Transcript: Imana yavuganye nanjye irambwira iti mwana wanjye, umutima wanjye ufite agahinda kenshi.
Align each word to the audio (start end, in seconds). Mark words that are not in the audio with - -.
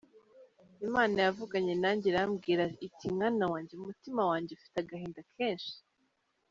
Imana 0.87 1.17
yavuganye 1.25 1.73
nanjye 1.81 2.05
irambwira 2.11 2.63
iti 2.87 3.05
mwana 3.15 3.45
wanjye, 3.51 3.71
umutima 3.79 4.21
wanjye 4.29 4.51
ufite 4.57 4.75
agahinda 4.79 5.21
kenshi. 5.35 5.73